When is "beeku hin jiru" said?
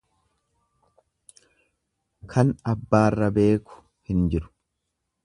3.37-4.53